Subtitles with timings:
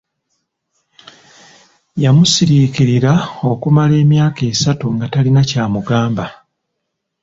[2.03, 3.13] Yamusiriikirira
[3.51, 6.25] okumala emyaka esatu nga talina ky’amugamba.